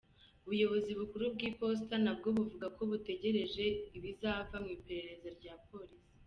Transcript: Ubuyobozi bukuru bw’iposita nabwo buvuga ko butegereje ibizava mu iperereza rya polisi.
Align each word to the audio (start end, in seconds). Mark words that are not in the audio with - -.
Ubuyobozi 0.45 0.91
bukuru 0.99 1.23
bw’iposita 1.33 1.95
nabwo 2.03 2.27
buvuga 2.37 2.67
ko 2.75 2.81
butegereje 2.89 3.65
ibizava 3.97 4.55
mu 4.63 4.69
iperereza 4.77 5.29
rya 5.37 5.53
polisi. 5.67 6.09